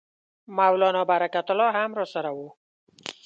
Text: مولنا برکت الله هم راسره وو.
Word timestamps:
مولنا 0.57 1.01
برکت 1.11 1.47
الله 1.51 1.69
هم 1.77 1.91
راسره 1.99 2.31
وو. 2.35 2.47